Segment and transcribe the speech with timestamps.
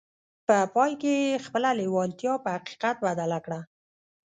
[0.47, 3.59] په پای کې يې خپله لېوالتیا په حقيقت بدله کړه.